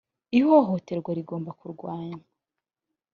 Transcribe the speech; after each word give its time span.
ihohoterwa 0.39 1.09
rigomba 1.19 1.51
kurwanywa. 1.59 2.21